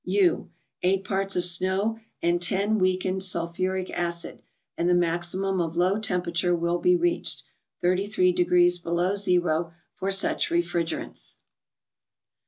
U. 0.03 0.49
—Eight 0.81 1.03
parts 1.03 1.35
of 1.35 1.43
snow 1.43 1.99
and 2.23 2.41
10 2.41 2.79
weakened 2.79 3.21
sulphuric 3.23 3.91
acid, 3.91 4.41
and 4.75 4.89
the 4.89 4.95
maximum 4.95 5.61
of 5.61 5.75
low 5.75 5.99
temperature 5.99 6.55
will 6.55 6.79
be 6.79 6.95
reached, 6.95 7.43
33 7.83 8.31
degrees 8.31 8.79
below 8.79 9.13
zero, 9.15 9.73
for 9.93 10.09
such 10.09 10.49
refrigerants. 10.49 11.35